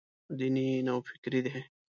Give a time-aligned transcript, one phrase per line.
[0.37, 1.55] دیني نوفکري دی.